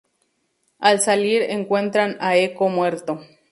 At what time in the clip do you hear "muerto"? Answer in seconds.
2.69-3.21